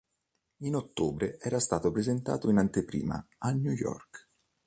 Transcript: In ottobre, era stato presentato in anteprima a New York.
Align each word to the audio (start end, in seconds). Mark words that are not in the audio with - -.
In 0.61 0.73
ottobre, 0.73 1.37
era 1.39 1.59
stato 1.59 1.91
presentato 1.91 2.49
in 2.49 2.57
anteprima 2.57 3.23
a 3.37 3.51
New 3.51 3.71
York. 3.71 4.29